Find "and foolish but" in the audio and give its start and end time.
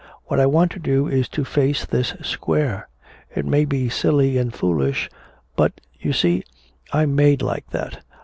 4.39-5.79